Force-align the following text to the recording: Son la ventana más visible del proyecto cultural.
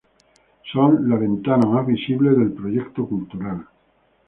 Son 0.73 1.07
la 1.07 1.15
ventana 1.15 1.67
más 1.69 1.85
visible 1.85 2.31
del 2.31 2.53
proyecto 2.53 3.05
cultural. 3.07 3.67